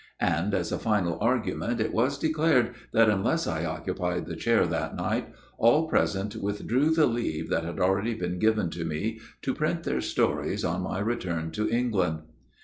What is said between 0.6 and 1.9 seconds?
a final argument